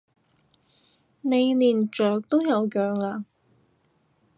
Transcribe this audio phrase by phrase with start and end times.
[1.21, 3.23] 你連雀都有養啊？